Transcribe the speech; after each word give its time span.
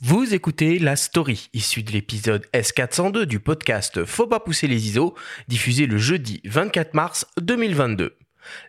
Vous 0.00 0.32
écoutez 0.32 0.78
La 0.78 0.94
Story, 0.94 1.50
issue 1.54 1.82
de 1.82 1.90
l'épisode 1.90 2.46
S402 2.54 3.24
du 3.24 3.40
podcast 3.40 4.04
Faut 4.04 4.28
pas 4.28 4.38
pousser 4.38 4.68
les 4.68 4.86
ISO, 4.86 5.16
diffusé 5.48 5.86
le 5.86 5.98
jeudi 5.98 6.40
24 6.44 6.94
mars 6.94 7.26
2022. 7.40 8.16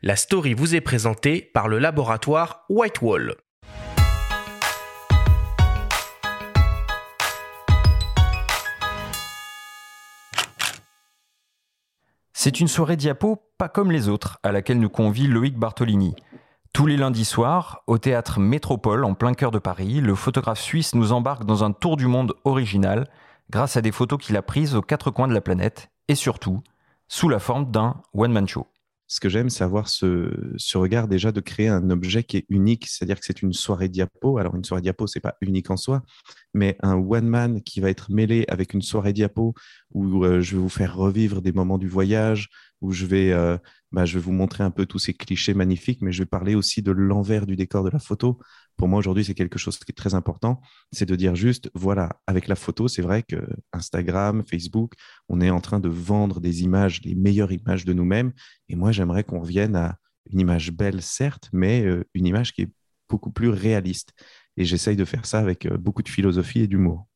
La 0.01 0.15
Story 0.15 0.55
vous 0.55 0.73
est 0.73 0.81
présentée 0.81 1.41
par 1.53 1.67
le 1.67 1.77
laboratoire 1.77 2.65
Whitewall. 2.67 3.35
C'est 12.33 12.59
une 12.59 12.67
soirée 12.67 12.97
diapo 12.97 13.39
pas 13.59 13.69
comme 13.69 13.91
les 13.91 14.09
autres, 14.09 14.39
à 14.41 14.51
laquelle 14.51 14.79
nous 14.79 14.89
convie 14.89 15.27
Loïc 15.27 15.55
Bartolini. 15.59 16.15
Tous 16.79 16.85
les 16.85 16.95
lundis 16.95 17.25
soirs, 17.25 17.83
au 17.87 17.97
théâtre 17.97 18.39
Métropole, 18.39 19.03
en 19.03 19.13
plein 19.13 19.33
cœur 19.33 19.51
de 19.51 19.59
Paris, 19.59 19.99
le 19.99 20.15
photographe 20.15 20.61
suisse 20.61 20.95
nous 20.95 21.11
embarque 21.11 21.43
dans 21.43 21.65
un 21.65 21.73
tour 21.73 21.97
du 21.97 22.07
monde 22.07 22.35
original 22.45 23.09
grâce 23.49 23.75
à 23.75 23.81
des 23.81 23.91
photos 23.91 24.17
qu'il 24.17 24.37
a 24.37 24.41
prises 24.41 24.75
aux 24.75 24.81
quatre 24.81 25.11
coins 25.11 25.27
de 25.27 25.33
la 25.33 25.41
planète 25.41 25.89
et 26.07 26.15
surtout 26.15 26.63
sous 27.09 27.27
la 27.27 27.39
forme 27.39 27.69
d'un 27.69 28.01
one-man 28.13 28.47
show. 28.47 28.65
Ce 29.07 29.19
que 29.19 29.27
j'aime, 29.27 29.49
c'est 29.49 29.65
avoir 29.65 29.89
ce, 29.89 30.31
ce, 30.55 30.77
regard 30.77 31.09
déjà 31.09 31.33
de 31.33 31.41
créer 31.41 31.67
un 31.67 31.89
objet 31.89 32.23
qui 32.23 32.37
est 32.37 32.45
unique, 32.47 32.87
c'est-à-dire 32.87 33.19
que 33.19 33.25
c'est 33.25 33.41
une 33.41 33.51
soirée 33.51 33.89
diapo. 33.89 34.37
Alors, 34.37 34.55
une 34.55 34.63
soirée 34.63 34.81
diapo, 34.81 35.05
c'est 35.05 35.19
pas 35.19 35.35
unique 35.41 35.71
en 35.71 35.77
soi, 35.77 36.03
mais 36.53 36.77
un 36.81 36.95
one-man 36.95 37.61
qui 37.61 37.79
va 37.79 37.89
être 37.89 38.11
mêlé 38.11 38.45
avec 38.47 38.73
une 38.73 38.81
soirée 38.81 39.13
diapo 39.13 39.53
où 39.91 40.23
euh, 40.23 40.41
je 40.41 40.55
vais 40.55 40.61
vous 40.61 40.69
faire 40.69 40.95
revivre 40.95 41.41
des 41.41 41.51
moments 41.51 41.77
du 41.77 41.87
voyage, 41.87 42.49
où 42.81 42.91
je 42.91 43.05
vais, 43.05 43.31
euh, 43.31 43.57
bah, 43.91 44.05
je 44.05 44.15
vais 44.15 44.23
vous 44.23 44.31
montrer 44.31 44.63
un 44.63 44.71
peu 44.71 44.85
tous 44.85 44.99
ces 44.99 45.13
clichés 45.13 45.53
magnifiques, 45.53 46.01
mais 46.01 46.11
je 46.11 46.23
vais 46.23 46.27
parler 46.27 46.55
aussi 46.55 46.81
de 46.81 46.91
l'envers 46.91 47.45
du 47.45 47.55
décor 47.55 47.83
de 47.83 47.89
la 47.89 47.99
photo. 47.99 48.39
Pour 48.77 48.87
moi, 48.87 48.99
aujourd'hui, 48.99 49.25
c'est 49.25 49.33
quelque 49.33 49.59
chose 49.59 49.77
qui 49.77 49.91
est 49.91 49.93
très 49.93 50.13
important, 50.13 50.61
c'est 50.91 51.05
de 51.05 51.15
dire 51.15 51.35
juste, 51.35 51.69
voilà, 51.73 52.21
avec 52.27 52.47
la 52.47 52.55
photo, 52.55 52.87
c'est 52.87 53.01
vrai 53.01 53.23
que 53.23 53.35
Instagram, 53.73 54.43
Facebook, 54.49 54.93
on 55.27 55.41
est 55.41 55.49
en 55.49 55.59
train 55.59 55.79
de 55.79 55.89
vendre 55.89 56.39
des 56.39 56.63
images, 56.63 57.01
les 57.03 57.15
meilleures 57.15 57.51
images 57.51 57.83
de 57.85 57.93
nous-mêmes, 57.93 58.31
et 58.69 58.75
moi, 58.75 58.91
j'aimerais 58.91 59.23
qu'on 59.23 59.41
revienne 59.41 59.75
à 59.75 59.97
une 60.31 60.39
image 60.39 60.71
belle, 60.71 61.01
certes, 61.01 61.49
mais 61.51 61.83
euh, 61.83 62.03
une 62.13 62.25
image 62.25 62.53
qui 62.53 62.61
est 62.63 62.69
beaucoup 63.09 63.31
plus 63.31 63.49
réaliste. 63.49 64.13
Et 64.59 64.65
j'essaye 64.65 64.97
de 64.97 65.05
faire 65.05 65.25
ça 65.25 65.39
avec 65.39 65.65
euh, 65.65 65.77
beaucoup 65.77 66.03
de 66.03 66.09
philosophie 66.09 66.59
et 66.59 66.67
d'humour. 66.67 67.07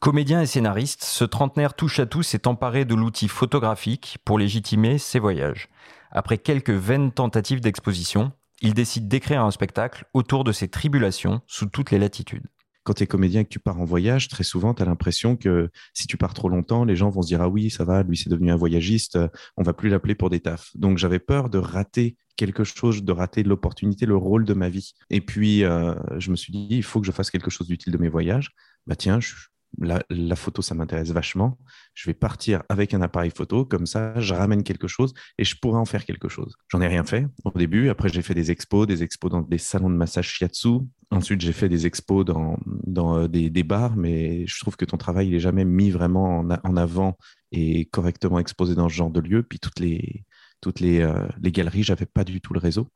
Comédien 0.00 0.40
et 0.40 0.46
scénariste, 0.46 1.04
ce 1.04 1.24
trentenaire 1.24 1.74
touche 1.74 2.00
à 2.00 2.06
tout 2.06 2.22
s'est 2.22 2.48
emparé 2.48 2.84
de 2.84 2.94
l'outil 2.94 3.28
photographique 3.28 4.18
pour 4.24 4.38
légitimer 4.38 4.98
ses 4.98 5.18
voyages. 5.18 5.68
Après 6.10 6.38
quelques 6.38 6.70
vaines 6.70 7.12
tentatives 7.12 7.60
d'exposition, 7.60 8.32
il 8.62 8.72
décide 8.72 9.06
d'écrire 9.06 9.42
un 9.42 9.50
spectacle 9.50 10.06
autour 10.14 10.44
de 10.44 10.52
ses 10.52 10.68
tribulations 10.68 11.42
sous 11.46 11.66
toutes 11.66 11.90
les 11.90 11.98
latitudes. 11.98 12.46
Quand 12.86 12.94
tu 12.94 13.02
es 13.02 13.06
comédien 13.08 13.40
et 13.40 13.44
que 13.44 13.50
tu 13.50 13.58
pars 13.58 13.80
en 13.80 13.84
voyage, 13.84 14.28
très 14.28 14.44
souvent, 14.44 14.72
tu 14.72 14.80
as 14.80 14.86
l'impression 14.86 15.34
que 15.34 15.70
si 15.92 16.06
tu 16.06 16.16
pars 16.16 16.34
trop 16.34 16.48
longtemps, 16.48 16.84
les 16.84 16.94
gens 16.94 17.10
vont 17.10 17.20
se 17.20 17.26
dire 17.26 17.42
Ah 17.42 17.48
oui, 17.48 17.68
ça 17.68 17.84
va, 17.84 18.04
lui, 18.04 18.16
c'est 18.16 18.30
devenu 18.30 18.52
un 18.52 18.56
voyagiste, 18.56 19.18
on 19.56 19.64
va 19.64 19.72
plus 19.72 19.88
l'appeler 19.88 20.14
pour 20.14 20.30
des 20.30 20.38
tafs. 20.38 20.70
Donc, 20.76 20.96
j'avais 20.96 21.18
peur 21.18 21.50
de 21.50 21.58
rater 21.58 22.16
quelque 22.36 22.62
chose, 22.62 23.02
de 23.02 23.12
rater 23.12 23.42
l'opportunité, 23.42 24.06
le 24.06 24.16
rôle 24.16 24.44
de 24.44 24.54
ma 24.54 24.68
vie. 24.68 24.92
Et 25.10 25.20
puis, 25.20 25.64
euh, 25.64 25.94
je 26.18 26.30
me 26.30 26.36
suis 26.36 26.52
dit 26.52 26.68
Il 26.70 26.84
faut 26.84 27.00
que 27.00 27.06
je 27.06 27.12
fasse 27.12 27.30
quelque 27.30 27.50
chose 27.50 27.66
d'utile 27.66 27.92
de 27.92 27.98
mes 27.98 28.08
voyages. 28.08 28.50
Bah, 28.86 28.94
tiens, 28.94 29.18
je, 29.18 29.34
la, 29.78 30.36
photo, 30.36 30.62
ça 30.62 30.74
m'intéresse 30.74 31.10
vachement. 31.10 31.58
Je 31.94 32.08
vais 32.08 32.14
partir 32.14 32.62
avec 32.68 32.94
un 32.94 33.02
appareil 33.02 33.30
photo, 33.30 33.64
comme 33.64 33.86
ça, 33.86 34.18
je 34.20 34.34
ramène 34.34 34.62
quelque 34.62 34.88
chose 34.88 35.14
et 35.38 35.44
je 35.44 35.56
pourrais 35.56 35.78
en 35.78 35.84
faire 35.84 36.04
quelque 36.04 36.28
chose. 36.28 36.56
J'en 36.68 36.80
ai 36.80 36.88
rien 36.88 37.04
fait 37.04 37.26
au 37.44 37.50
début. 37.50 37.88
Après, 37.88 38.08
j'ai 38.08 38.22
fait 38.22 38.34
des 38.34 38.50
expos, 38.50 38.86
des 38.86 39.02
expos 39.02 39.30
dans 39.30 39.42
des 39.42 39.58
salons 39.58 39.90
de 39.90 39.96
massage 39.96 40.28
shiatsu. 40.28 40.80
Ensuite, 41.10 41.40
j'ai 41.40 41.52
fait 41.52 41.68
des 41.68 41.86
expos 41.86 42.24
dans, 42.24 42.58
dans 42.66 43.18
euh, 43.18 43.28
des, 43.28 43.62
bars, 43.62 43.96
mais 43.96 44.46
je 44.46 44.60
trouve 44.60 44.76
que 44.76 44.84
ton 44.84 44.96
travail, 44.96 45.28
il 45.28 45.32
n'est 45.32 45.40
jamais 45.40 45.64
mis 45.64 45.90
vraiment 45.90 46.38
en, 46.38 46.76
avant 46.76 47.16
et 47.52 47.86
correctement 47.86 48.38
exposé 48.38 48.74
dans 48.74 48.88
ce 48.88 48.94
genre 48.94 49.10
de 49.10 49.20
lieu. 49.20 49.42
Puis 49.42 49.58
toutes 49.58 49.78
les, 49.80 50.24
toutes 50.60 50.80
les, 50.80 51.00
euh, 51.00 51.26
galeries, 51.42 51.82
j'avais 51.82 52.06
pas 52.06 52.24
du 52.24 52.40
tout 52.40 52.54
le 52.54 52.60
réseau. 52.60 52.88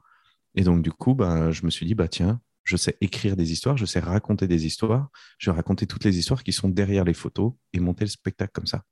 Et 0.56 0.64
donc, 0.64 0.82
du 0.82 0.90
coup, 0.90 1.14
ben, 1.14 1.52
je 1.52 1.64
me 1.64 1.70
suis 1.70 1.86
dit, 1.86 1.94
bah, 1.94 2.08
tiens, 2.08 2.40
je 2.64 2.76
sais 2.76 2.96
écrire 3.00 3.36
des 3.36 3.52
histoires, 3.52 3.76
je 3.76 3.86
sais 3.86 4.00
raconter 4.00 4.46
des 4.46 4.66
histoires, 4.66 5.08
je 5.38 5.50
vais 5.50 5.56
raconter 5.56 5.86
toutes 5.86 6.04
les 6.04 6.18
histoires 6.18 6.42
qui 6.42 6.52
sont 6.52 6.68
derrière 6.68 7.04
les 7.04 7.14
photos 7.14 7.52
et 7.72 7.80
monter 7.80 8.04
le 8.04 8.10
spectacle 8.10 8.52
comme 8.52 8.66
ça. 8.66 8.82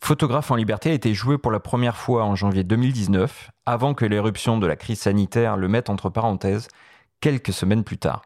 Photographe 0.00 0.50
en 0.50 0.56
liberté 0.56 0.90
a 0.90 0.94
été 0.94 1.12
joué 1.12 1.38
pour 1.38 1.50
la 1.50 1.60
première 1.60 1.96
fois 1.96 2.24
en 2.24 2.36
janvier 2.36 2.64
2019, 2.64 3.50
avant 3.66 3.94
que 3.94 4.04
l'éruption 4.04 4.58
de 4.58 4.66
la 4.66 4.76
crise 4.76 5.00
sanitaire 5.00 5.56
le 5.56 5.68
mette 5.68 5.90
entre 5.90 6.08
parenthèses, 6.08 6.68
quelques 7.20 7.52
semaines 7.52 7.84
plus 7.84 7.98
tard. 7.98 8.22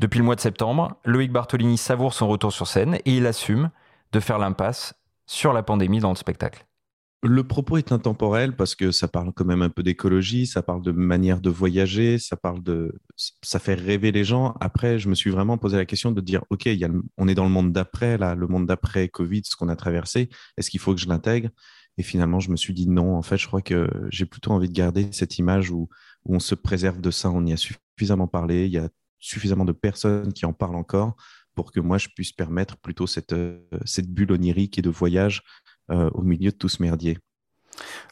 Depuis 0.00 0.18
le 0.18 0.24
mois 0.24 0.34
de 0.34 0.40
septembre, 0.40 0.96
Loïc 1.04 1.30
Bartolini 1.30 1.78
savoure 1.78 2.14
son 2.14 2.26
retour 2.28 2.52
sur 2.52 2.66
scène 2.66 2.96
et 3.04 3.16
il 3.16 3.26
assume 3.26 3.70
de 4.12 4.20
faire 4.20 4.38
l'impasse 4.38 4.94
sur 5.26 5.52
la 5.52 5.62
pandémie 5.62 6.00
dans 6.00 6.10
le 6.10 6.16
spectacle. 6.16 6.66
Le 7.26 7.42
propos 7.42 7.78
est 7.78 7.90
intemporel 7.90 8.54
parce 8.54 8.74
que 8.74 8.90
ça 8.90 9.08
parle 9.08 9.32
quand 9.32 9.46
même 9.46 9.62
un 9.62 9.70
peu 9.70 9.82
d'écologie, 9.82 10.46
ça 10.46 10.62
parle 10.62 10.82
de 10.82 10.92
manière 10.92 11.40
de 11.40 11.48
voyager, 11.48 12.18
ça 12.18 12.36
parle 12.36 12.62
de, 12.62 13.00
ça 13.40 13.58
fait 13.58 13.72
rêver 13.72 14.12
les 14.12 14.24
gens. 14.24 14.54
Après, 14.60 14.98
je 14.98 15.08
me 15.08 15.14
suis 15.14 15.30
vraiment 15.30 15.56
posé 15.56 15.78
la 15.78 15.86
question 15.86 16.12
de 16.12 16.20
dire, 16.20 16.44
ok, 16.50 16.68
on 17.16 17.26
est 17.26 17.34
dans 17.34 17.44
le 17.44 17.50
monde 17.50 17.72
d'après, 17.72 18.18
là, 18.18 18.34
le 18.34 18.46
monde 18.46 18.66
d'après 18.66 19.08
Covid, 19.08 19.40
ce 19.46 19.56
qu'on 19.56 19.70
a 19.70 19.76
traversé. 19.76 20.28
Est-ce 20.58 20.68
qu'il 20.68 20.80
faut 20.80 20.94
que 20.94 21.00
je 21.00 21.08
l'intègre? 21.08 21.48
Et 21.96 22.02
finalement, 22.02 22.40
je 22.40 22.50
me 22.50 22.56
suis 22.56 22.74
dit 22.74 22.90
non. 22.90 23.16
En 23.16 23.22
fait, 23.22 23.38
je 23.38 23.46
crois 23.46 23.62
que 23.62 23.88
j'ai 24.10 24.26
plutôt 24.26 24.50
envie 24.50 24.68
de 24.68 24.74
garder 24.74 25.08
cette 25.12 25.38
image 25.38 25.70
où, 25.70 25.88
où 26.26 26.34
on 26.34 26.40
se 26.40 26.54
préserve 26.54 27.00
de 27.00 27.10
ça. 27.10 27.30
On 27.30 27.46
y 27.46 27.54
a 27.54 27.56
suffisamment 27.56 28.26
parlé. 28.26 28.66
Il 28.66 28.72
y 28.72 28.78
a 28.78 28.90
suffisamment 29.18 29.64
de 29.64 29.72
personnes 29.72 30.34
qui 30.34 30.44
en 30.44 30.52
parlent 30.52 30.76
encore 30.76 31.16
pour 31.54 31.72
que 31.72 31.80
moi 31.80 31.98
je 31.98 32.08
puisse 32.14 32.32
permettre 32.32 32.76
plutôt 32.76 33.06
cette, 33.06 33.32
euh, 33.32 33.60
cette 33.84 34.10
bulle 34.10 34.32
onirique 34.32 34.78
et 34.78 34.82
de 34.82 34.90
voyage 34.90 35.42
euh, 35.90 36.10
au 36.14 36.22
milieu 36.22 36.50
de 36.50 36.56
tout 36.56 36.68
ce 36.68 36.82
merdier. 36.82 37.18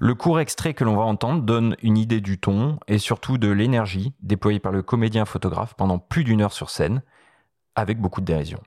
Le 0.00 0.14
court 0.14 0.40
extrait 0.40 0.74
que 0.74 0.84
l'on 0.84 0.96
va 0.96 1.02
entendre 1.02 1.42
donne 1.42 1.76
une 1.82 1.96
idée 1.96 2.20
du 2.20 2.38
ton 2.38 2.78
et 2.88 2.98
surtout 2.98 3.38
de 3.38 3.48
l'énergie 3.48 4.12
déployée 4.20 4.58
par 4.58 4.72
le 4.72 4.82
comédien 4.82 5.24
photographe 5.24 5.74
pendant 5.74 5.98
plus 5.98 6.24
d'une 6.24 6.42
heure 6.42 6.52
sur 6.52 6.70
scène, 6.70 7.02
avec 7.74 7.98
beaucoup 7.98 8.20
de 8.20 8.26
dérision. 8.26 8.60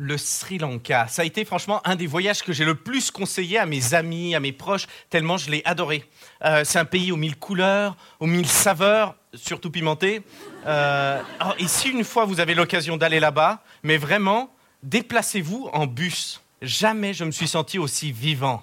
Le 0.00 0.16
Sri 0.16 0.58
Lanka, 0.58 1.08
ça 1.08 1.22
a 1.22 1.24
été 1.24 1.44
franchement 1.44 1.80
un 1.84 1.96
des 1.96 2.06
voyages 2.06 2.44
que 2.44 2.52
j'ai 2.52 2.64
le 2.64 2.76
plus 2.76 3.10
conseillé 3.10 3.58
à 3.58 3.66
mes 3.66 3.94
amis, 3.94 4.36
à 4.36 4.40
mes 4.40 4.52
proches, 4.52 4.86
tellement 5.10 5.36
je 5.36 5.50
l'ai 5.50 5.62
adoré. 5.64 6.04
Euh, 6.44 6.62
c'est 6.64 6.78
un 6.78 6.84
pays 6.84 7.10
aux 7.10 7.16
mille 7.16 7.36
couleurs, 7.36 7.96
aux 8.20 8.26
mille 8.26 8.46
saveurs, 8.46 9.16
surtout 9.34 9.72
pimentées. 9.72 10.22
Euh, 10.66 11.20
et 11.58 11.66
si 11.66 11.88
une 11.88 12.04
fois 12.04 12.26
vous 12.26 12.38
avez 12.38 12.54
l'occasion 12.54 12.96
d'aller 12.96 13.18
là-bas, 13.18 13.64
mais 13.82 13.96
vraiment, 13.96 14.54
déplacez-vous 14.84 15.68
en 15.72 15.88
bus. 15.88 16.40
Jamais 16.60 17.14
je 17.14 17.24
me 17.24 17.30
suis 17.30 17.46
senti 17.46 17.78
aussi 17.78 18.10
vivant. 18.10 18.62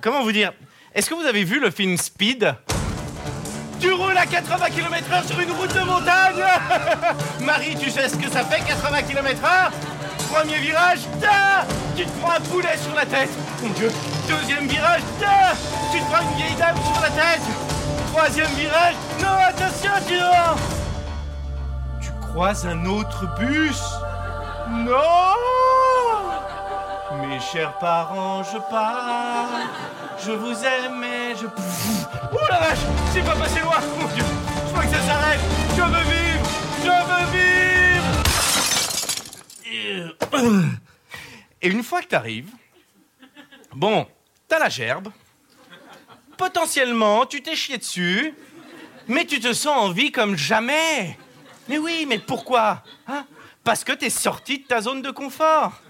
Comment 0.00 0.22
vous 0.22 0.32
dire? 0.32 0.52
Est-ce 0.94 1.08
que 1.08 1.14
vous 1.14 1.26
avez 1.26 1.44
vu 1.44 1.60
le 1.60 1.70
film 1.70 1.96
Speed? 1.96 2.54
Tu 3.80 3.92
roules 3.92 4.16
à 4.16 4.26
80 4.26 4.70
km/h 4.70 5.26
sur 5.26 5.40
une 5.40 5.50
route 5.52 5.74
de 5.74 5.80
montagne? 5.80 6.44
Marie, 7.40 7.76
tu 7.76 7.90
sais 7.90 8.08
ce 8.08 8.16
que 8.16 8.30
ça 8.30 8.44
fait 8.44 8.64
80 8.64 9.02
km/h 9.02 9.70
Premier 10.32 10.58
virage, 10.58 11.00
tu 11.96 12.04
te 12.04 12.10
prends 12.20 12.32
un 12.32 12.40
poulet 12.40 12.76
sur 12.78 12.94
la 12.94 13.04
tête. 13.04 13.28
Mon 13.62 13.68
Dieu. 13.70 13.90
Deuxième 14.28 14.66
virage, 14.66 15.02
ta 15.20 15.54
tu 15.92 15.98
te 15.98 16.04
prends 16.10 16.22
une 16.22 16.36
vieille 16.36 16.56
dame 16.56 16.76
sur 16.76 17.02
la 17.02 17.10
tête. 17.10 17.42
Troisième 18.12 18.50
virage, 18.52 18.94
non, 19.20 19.28
attention, 19.48 19.90
tu 20.06 20.14
Tu 22.00 22.10
croises 22.20 22.66
un 22.66 22.84
autre 22.86 23.26
bus 23.38 23.82
non 24.72 25.34
Mes 27.26 27.40
chers 27.40 27.78
parents, 27.78 28.42
je 28.42 28.58
pars. 28.70 29.48
Je 30.24 30.32
vous 30.32 30.64
aime 30.64 31.04
je. 31.40 31.46
Ouh 31.46 32.46
la 32.48 32.58
vache 32.58 32.78
C'est 33.12 33.24
pas 33.24 33.34
passé 33.36 33.60
loin 33.60 33.80
Mon 33.98 34.06
Dieu 34.14 34.24
Je 34.66 34.72
crois 34.72 34.84
que 34.84 34.90
ça 34.90 35.00
s'arrête 35.00 35.40
Je 35.76 35.82
veux 35.82 36.04
vivre 36.12 36.46
Je 36.84 36.90
veux 37.08 37.24
vivre 37.32 37.72
Et 41.60 41.68
une 41.68 41.82
fois 41.82 42.02
que 42.02 42.08
t'arrives, 42.08 42.50
bon, 43.74 44.06
t'as 44.48 44.58
la 44.58 44.68
gerbe. 44.68 45.12
Potentiellement, 46.36 47.26
tu 47.26 47.42
t'es 47.42 47.54
chié 47.54 47.78
dessus, 47.78 48.34
mais 49.06 49.24
tu 49.24 49.38
te 49.38 49.52
sens 49.52 49.76
en 49.76 49.90
vie 49.90 50.10
comme 50.10 50.36
jamais. 50.36 51.16
Mais 51.68 51.78
oui, 51.78 52.06
mais 52.08 52.18
pourquoi 52.18 52.82
hein? 53.06 53.24
Parce 53.64 53.84
que 53.84 53.92
t'es 53.92 54.10
sorti 54.10 54.58
de 54.58 54.64
ta 54.64 54.80
zone 54.80 55.02
de 55.02 55.10
confort. 55.10 55.80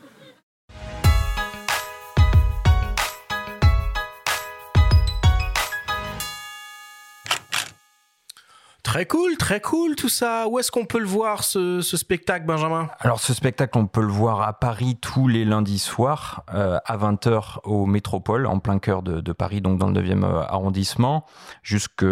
Très 8.93 9.07
cool, 9.07 9.39
très 9.39 9.63
cool 9.63 9.97
tout 9.97 10.11
ça. 10.11 10.47
Où 10.49 10.59
est-ce 10.59 10.71
qu'on 10.71 10.85
peut 10.85 10.99
le 10.99 11.07
voir 11.07 11.45
ce, 11.45 11.81
spectacle, 11.81 12.45
Benjamin? 12.45 12.91
Alors 13.01 13.21
ce 13.21 13.33
spectacle, 13.33 13.79
on 13.79 13.87
peut 13.87 14.03
le 14.03 14.13
voir 14.13 14.43
à 14.43 14.53
Paris 14.53 14.99
tous 15.01 15.29
les 15.29 15.47
lundis 15.47 15.79
soirs 15.79 16.45
euh, 16.53 16.79
à 16.85 16.99
20h 16.99 17.61
au 17.65 17.87
Métropole, 17.87 18.45
en 18.45 18.59
plein 18.59 18.79
cœur 18.79 19.03
de, 19.03 19.33
Paris, 19.33 19.63
donc 19.63 19.79
dans 19.79 19.89
le 19.89 19.99
9e 19.99 20.25
euh, 20.25 20.43
arrondissement, 20.43 21.25
jusqu'à 21.63 22.05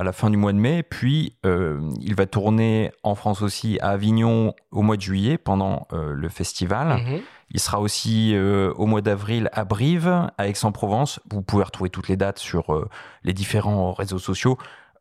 la 0.00 0.12
fin 0.12 0.30
du 0.30 0.36
mois 0.36 0.52
de 0.52 0.58
mai. 0.58 0.84
Puis 0.84 1.34
euh, 1.44 1.80
il 2.00 2.14
va 2.14 2.26
tourner 2.26 2.92
en 3.02 3.16
France 3.16 3.42
aussi 3.42 3.80
à 3.80 3.88
Avignon 3.88 4.54
au 4.70 4.82
mois 4.82 4.96
de 4.96 5.02
juillet 5.02 5.38
pendant 5.38 5.88
le 5.90 6.28
festival. 6.28 7.02
Mhm. 7.02 7.20
Il 7.50 7.58
sera 7.58 7.80
aussi 7.80 8.36
au 8.38 8.86
mois 8.86 9.00
d'avril 9.00 9.48
à 9.54 9.64
Brive, 9.64 10.28
à 10.36 10.46
Aix-en-Provence. 10.46 11.18
Vous 11.30 11.42
pouvez 11.42 11.64
retrouver 11.64 11.90
toutes 11.90 12.08
les 12.08 12.16
dates 12.16 12.38
sur 12.38 12.88
les 13.24 13.32
différents 13.32 13.92
réseaux 13.92 14.18
sociaux. 14.18 14.56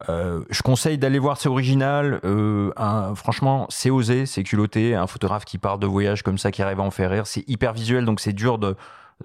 Euh, 0.09 0.43
je 0.49 0.61
conseille 0.61 0.97
d'aller 0.97 1.19
voir, 1.19 1.37
c'est 1.37 1.49
original. 1.49 2.19
Euh, 2.23 2.71
franchement, 3.15 3.65
c'est 3.69 3.89
osé, 3.89 4.25
c'est 4.25 4.43
culotté. 4.43 4.95
Un 4.95 5.07
photographe 5.07 5.45
qui 5.45 5.57
parle 5.57 5.79
de 5.79 5.87
voyage 5.87 6.23
comme 6.23 6.37
ça, 6.37 6.51
qui 6.51 6.61
arrive 6.61 6.79
à 6.79 6.83
en 6.83 6.91
faire 6.91 7.09
rire, 7.09 7.27
c'est 7.27 7.47
hyper 7.47 7.73
visuel, 7.73 8.05
donc 8.05 8.19
c'est 8.19 8.33
dur 8.33 8.57
de, 8.57 8.75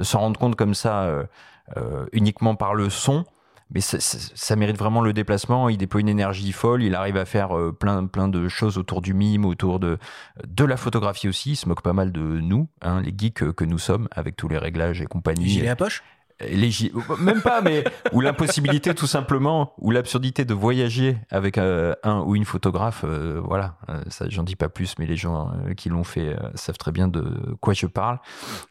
s'en 0.00 0.20
rendre 0.20 0.38
compte 0.38 0.56
comme 0.56 0.74
ça 0.74 1.02
euh, 1.76 2.06
uniquement 2.12 2.54
par 2.54 2.74
le 2.74 2.90
son. 2.90 3.24
Mais 3.74 3.80
ça, 3.80 4.56
mérite 4.56 4.76
vraiment 4.76 5.00
le 5.00 5.14
déplacement. 5.14 5.70
Il 5.70 5.78
déploie 5.78 6.02
une 6.02 6.10
énergie 6.10 6.52
folle. 6.52 6.82
Il 6.82 6.94
arrive 6.94 7.16
à 7.16 7.24
faire 7.24 7.56
plein, 7.80 8.04
plein 8.04 8.28
de 8.28 8.46
choses 8.46 8.76
autour 8.76 9.00
du 9.00 9.14
mime, 9.14 9.46
autour 9.46 9.80
de, 9.80 9.96
de 10.46 10.64
la 10.66 10.76
photographie 10.76 11.26
aussi. 11.26 11.52
Il 11.52 11.56
se 11.56 11.66
moque 11.66 11.80
pas 11.80 11.94
mal 11.94 12.12
de 12.12 12.20
nous, 12.20 12.68
hein, 12.82 13.00
les 13.00 13.14
geeks 13.16 13.52
que 13.52 13.64
nous 13.64 13.78
sommes, 13.78 14.08
avec 14.10 14.36
tous 14.36 14.48
les 14.48 14.58
réglages 14.58 15.00
et 15.00 15.06
compagnie. 15.06 15.48
Gilet 15.48 15.70
à 15.70 15.76
poche? 15.76 16.02
Même 17.18 17.42
pas, 17.42 17.60
mais 17.60 17.84
ou 18.12 18.20
l'impossibilité 18.20 18.94
tout 18.94 19.06
simplement, 19.06 19.72
ou 19.78 19.90
l'absurdité 19.90 20.44
de 20.44 20.54
voyager 20.54 21.18
avec 21.30 21.58
euh, 21.58 21.94
un 22.02 22.20
ou 22.20 22.36
une 22.36 22.44
photographe, 22.44 23.04
euh, 23.04 23.40
voilà, 23.44 23.76
euh, 23.88 24.00
ça 24.08 24.26
j'en 24.28 24.42
dis 24.42 24.56
pas 24.56 24.68
plus, 24.68 24.94
mais 24.98 25.06
les 25.06 25.16
gens 25.16 25.50
qui 25.76 25.88
l'ont 25.88 26.04
fait 26.04 26.36
savent 26.54 26.78
très 26.78 26.92
bien 26.92 27.08
de 27.08 27.24
quoi 27.60 27.74
je 27.74 27.86
parle. 27.86 28.18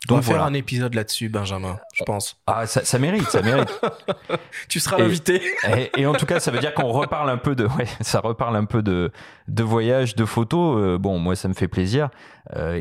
Donc, 0.07 0.17
On 0.17 0.21
va 0.21 0.33
faire 0.33 0.43
un 0.43 0.53
épisode 0.53 0.93
là-dessus, 0.93 1.29
Benjamin, 1.29 1.79
je 1.93 2.03
pense. 2.03 2.41
Ah, 2.47 2.65
ça, 2.65 2.99
mérite, 2.99 3.29
ça 3.29 3.41
mérite. 3.41 3.81
tu 4.69 4.79
seras 4.79 4.97
l'invité. 4.97 5.41
Et, 5.97 6.05
en 6.05 6.13
tout 6.13 6.25
cas, 6.25 6.39
ça 6.39 6.51
veut 6.51 6.59
dire 6.59 6.73
qu'on 6.73 6.91
reparle 6.91 7.29
un 7.29 7.37
peu 7.37 7.55
de, 7.55 7.65
ouais, 7.65 7.87
ça 8.01 8.19
reparle 8.19 8.55
un 8.55 8.65
peu 8.65 8.81
de, 8.81 9.11
de 9.47 9.63
voyage, 9.63 10.15
de 10.15 10.25
photos. 10.25 10.99
bon, 10.99 11.19
moi, 11.19 11.35
ça 11.35 11.47
me 11.47 11.53
fait 11.53 11.67
plaisir. 11.67 12.09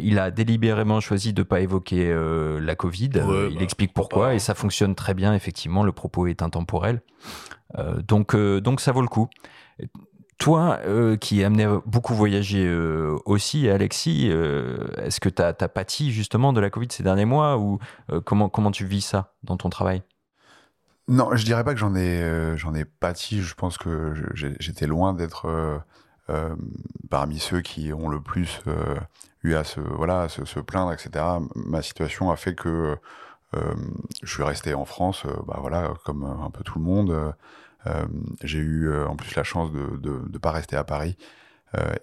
il 0.03 0.19
a 0.19 0.31
délibérément 0.31 1.01
choisi 1.01 1.33
de 1.33 1.43
pas 1.43 1.61
évoquer 1.61 2.15
la 2.61 2.75
Covid. 2.75 3.11
il 3.15 3.57
bah, 3.57 3.63
explique 3.63 3.93
pourquoi 3.93 4.35
et 4.35 4.39
ça 4.39 4.55
fonctionne 4.55 4.80
très 4.95 5.15
bien, 5.15 5.35
effectivement, 5.35 5.83
le 5.83 5.93
propos 5.93 6.27
est 6.27 6.43
intemporel. 6.43 7.03
Euh, 7.79 8.01
donc, 8.03 8.35
euh, 8.35 8.61
donc 8.61 8.81
ça 8.81 8.93
vaut 8.93 9.03
le 9.03 9.09
coup. 9.09 9.29
Toi, 10.39 10.79
euh, 10.87 11.17
qui 11.17 11.45
amené 11.45 11.69
beaucoup 11.85 12.15
voyager 12.15 12.69
aussi, 13.27 13.69
Alexis, 13.69 14.29
est-ce 14.29 15.21
que 15.21 15.29
tu 15.29 15.43
as, 15.43 15.53
pâti 15.53 16.13
justement 16.13 16.53
de 16.53 16.61
la 16.61 16.71
Covid 16.71 16.89
ces 16.91 17.03
derniers 17.03 17.27
mois 17.27 17.59
ou 17.59 17.79
comment, 18.25 18.49
comment 18.49 18.71
tu 18.71 18.87
vis 18.87 19.03
ça 19.03 19.35
dans 19.43 19.59
ton 19.59 19.69
travail? 19.69 20.03
Non, 21.09 21.35
je 21.35 21.45
dirais 21.45 21.63
pas 21.63 21.75
que 21.75 21.81
j'en 21.81 21.95
ai, 21.95 22.57
j'en 22.57 22.75
ai 22.75 22.87
pâti. 22.87 23.43
Je 23.43 23.55
pense 23.55 23.77
que 23.77 24.15
j'étais 24.35 24.87
loin 24.87 25.13
d'être 25.13 25.83
parmi 27.11 27.39
ceux 27.39 27.61
qui 27.61 27.93
ont 27.93 28.09
le 28.09 28.23
plus 28.23 28.63
eu 29.43 29.55
à 29.55 29.65
se, 29.65 29.81
voilà, 29.81 30.31
se, 30.31 30.47
se, 30.47 30.61
plaindre, 30.61 30.93
etc. 30.93 31.23
Ma 31.55 31.83
situation 31.83 32.31
a 32.31 32.37
fait 32.37 32.55
que 32.55 32.97
je 34.23 34.33
suis 34.33 34.43
resté 34.43 34.75
en 34.75 34.85
France, 34.85 35.25
euh, 35.27 35.35
bah 35.47 35.59
voilà, 35.61 35.93
comme 36.05 36.25
euh, 36.25 36.45
un 36.45 36.51
peu 36.51 36.63
tout 36.63 36.79
le 36.79 36.85
monde. 36.85 37.35
j'ai 38.43 38.59
eu 38.59 38.95
en 39.05 39.17
plus 39.17 39.35
la 39.37 39.43
chance 39.43 39.73
de 39.73 40.23
ne 40.31 40.39
pas 40.39 40.51
rester 40.51 40.77
à 40.77 40.85
Paris. 40.85 41.17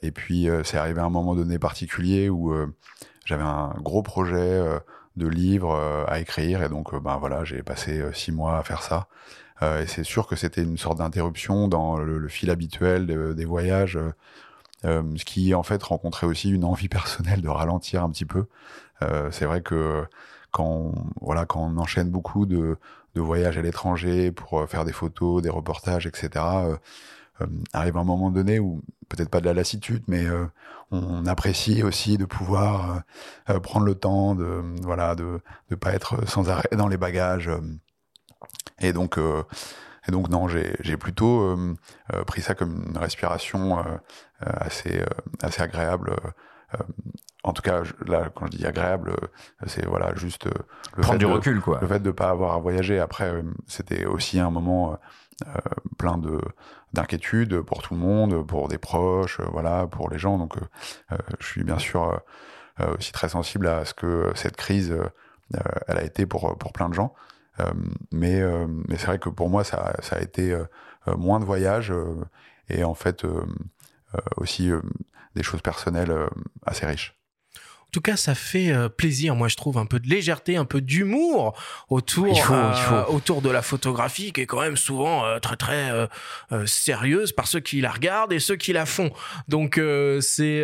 et 0.02 0.12
puis 0.12 0.48
c'est 0.64 0.78
arrivé 0.78 1.00
à 1.02 1.06
un 1.06 1.12
moment 1.12 1.36
donné 1.36 1.60
particulier 1.60 2.30
où 2.30 2.52
j'avais 3.26 3.44
un 3.44 3.76
gros 3.84 4.02
projet 4.02 4.64
de 5.18 5.28
livre 5.28 5.76
à 6.08 6.20
écrire 6.20 6.64
et 6.64 6.70
donc 6.70 7.00
ben 7.00 7.18
voilà 7.18 7.44
j'ai 7.44 7.62
passé 7.62 8.04
six 8.14 8.32
mois 8.32 8.58
à 8.58 8.64
faire 8.64 8.82
ça 8.82 9.08
et 9.62 9.86
c'est 9.86 10.04
sûr 10.04 10.26
que 10.26 10.36
c'était 10.36 10.64
une 10.64 10.80
sorte 10.80 10.98
d'interruption 10.98 11.68
dans 11.68 11.98
le, 11.98 12.28
fil 12.28 12.50
habituel 12.50 13.36
des 13.36 13.46
voyages 13.46 14.00
ce 14.84 15.26
qui 15.26 15.54
en 15.54 15.62
fait 15.62 15.84
rencontrait 15.84 16.26
aussi 16.26 16.50
une 16.50 16.64
envie 16.64 16.90
personnelle 16.90 17.42
de 17.42 17.50
ralentir 17.50 18.04
un 18.04 18.10
petit 18.10 18.26
peu 18.26 18.48
c'est 19.30 19.46
vrai 19.46 19.62
que 19.62 20.08
quand 20.52 20.66
on, 20.66 20.94
voilà, 21.22 21.46
quand 21.46 21.62
on 21.62 21.78
enchaîne 21.78 22.10
beaucoup 22.10 22.46
de, 22.46 22.78
de 23.18 23.22
voyages 23.22 23.58
à 23.58 23.62
l'étranger 23.62 24.32
pour 24.32 24.60
euh, 24.60 24.68
faire 24.68 24.86
des 24.86 24.94
photos, 24.94 25.42
des 25.42 25.50
reportages, 25.50 26.08
etc., 26.08 26.30
euh, 26.36 26.78
euh, 27.42 27.46
arrive 27.74 27.98
un 27.98 28.04
moment 28.04 28.32
donné 28.32 28.60
où 28.60 28.82
peut-être 29.10 29.30
pas 29.30 29.42
de 29.42 29.46
la 29.46 29.54
lassitude, 29.54 30.04
mais 30.08 30.26
on, 30.92 31.26
apprécie 31.28 31.84
aussi 31.84 32.18
de 32.18 32.26
pouvoir 32.26 33.04
prendre 33.62 33.86
le 33.86 33.96
temps 33.96 34.36
de 34.36 34.64
voilà 34.82 35.16
de 35.16 35.40
ne 35.70 35.76
pas 35.76 35.94
être 35.94 36.28
sans 36.28 36.50
arrêt 36.50 36.70
dans 36.76 36.88
les 36.88 36.98
bagages. 36.98 37.50
et 38.80 38.92
donc 38.92 39.18
et 40.08 40.12
donc 40.12 40.30
non, 40.30 40.48
j'ai 40.48 40.98
plutôt 40.98 41.56
pris 42.26 42.42
ça 42.42 42.56
comme 42.56 42.86
une 42.90 42.98
respiration 42.98 43.86
assez 44.42 45.02
assez 45.42 45.62
agréable 45.62 46.16
en 47.48 47.54
tout 47.54 47.62
cas, 47.62 47.84
là, 48.06 48.30
quand 48.36 48.48
je 48.48 48.58
dis 48.58 48.66
agréable, 48.66 49.12
euh, 49.12 49.28
c'est 49.68 49.86
voilà 49.86 50.14
juste 50.16 50.48
euh, 50.48 50.52
le 50.98 51.02
prendre 51.02 51.18
du 51.18 51.26
recul, 51.26 51.62
quoi. 51.62 51.80
Le 51.82 51.88
fait 51.88 52.02
de 52.02 52.12
pas 52.12 52.30
avoir 52.30 52.54
à 52.54 52.60
voyager. 52.60 53.00
Après, 53.00 53.30
euh, 53.30 53.42
c'était 53.68 54.06
aussi 54.06 54.40
un 54.40 54.50
moment 54.50 55.00
plein 56.00 56.18
de 56.18 56.42
d'inquiétude 56.94 57.62
pour 57.62 57.84
tout 57.84 57.94
le 57.94 58.00
monde, 58.00 58.46
pour 58.46 58.68
des 58.68 58.80
proches, 58.80 59.40
voilà, 59.52 59.86
pour 59.86 60.10
les 60.10 60.18
gens. 60.18 60.40
Donc, 60.40 60.56
je 61.40 61.46
suis 61.46 61.64
bien 61.64 61.78
sûr 61.78 62.20
aussi 62.98 63.12
très 63.12 63.30
sensible 63.30 63.68
à 63.68 63.86
ce 63.86 63.94
que 63.94 64.32
cette 64.34 64.56
crise, 64.56 64.98
elle 65.88 65.98
a 65.98 66.04
été 66.04 66.26
pour 66.26 66.58
pour 66.58 66.74
plein 66.74 66.90
de 66.90 66.96
gens. 66.96 67.14
mais 68.12 68.42
mais 68.88 68.98
c'est 68.98 69.06
vrai 69.06 69.20
que 69.20 69.30
pour 69.30 69.50
moi, 69.52 69.64
ça, 69.64 69.94
ça 70.00 70.16
a 70.16 70.22
été 70.22 70.60
moins 71.06 71.40
de 71.40 71.46
voyages 71.46 71.94
et 72.70 72.84
en 72.84 72.96
fait 72.96 73.24
aussi 74.38 74.72
des 75.36 75.44
choses 75.44 75.62
personnelles 75.62 76.16
assez 76.66 76.88
riches. 76.88 77.17
En 77.98 78.00
tout 78.00 78.12
cas, 78.12 78.16
ça 78.16 78.36
fait 78.36 78.70
euh, 78.70 78.90
plaisir, 78.90 79.36
moi 79.36 79.48
je 79.48 79.56
trouve, 79.56 79.80
un 79.80 79.88
peu 79.88 80.00
de 80.00 80.08
légèreté, 80.08 80.56
un 80.56 80.66
peu 80.66 80.82
d'humour 80.82 81.60
autour, 81.90 82.52
euh, 82.52 83.04
autour 83.08 83.42
de 83.42 83.50
la 83.50 83.64
photographie 83.64 84.32
qui 84.32 84.42
est 84.42 84.46
quand 84.46 84.62
même 84.62 84.78
souvent 84.78 85.26
euh, 85.26 85.40
très 85.40 85.56
très 85.56 86.08
sérieuse 86.68 87.32
par 87.32 87.48
ceux 87.48 87.60
qui 87.60 87.82
la 87.82 87.90
regardent 87.90 88.34
et 88.34 88.40
ceux 88.40 88.56
qui 88.56 88.72
la 88.72 88.86
font. 88.86 89.10
Donc 89.48 89.82
c'est 90.22 90.64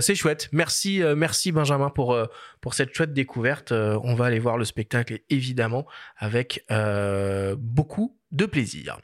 c'est 0.00 0.14
chouette. 0.14 0.48
Merci 0.52 1.02
merci 1.16 1.50
Benjamin 1.50 1.90
pour 1.90 2.16
pour 2.60 2.74
cette 2.74 2.94
chouette 2.94 3.12
découverte. 3.12 3.72
on 3.72 4.14
va 4.14 4.26
aller 4.26 4.38
voir 4.38 4.56
le 4.56 4.64
spectacle 4.64 5.18
évidemment 5.30 5.84
avec 6.16 6.64
beaucoup 7.58 8.16
de 8.30 8.46
plaisir. 8.46 8.98